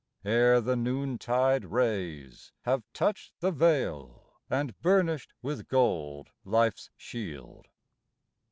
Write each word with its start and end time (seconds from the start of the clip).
Ere 0.25 0.59
the 0.61 0.75
noontide 0.75 1.63
rays 1.65 2.51
have 2.63 2.81
touched 2.91 3.33
the 3.39 3.51
vale 3.51 4.33
And 4.49 4.75
burnished 4.81 5.31
with 5.43 5.67
gold 5.67 6.31
life's 6.43 6.89
shield. 6.97 7.67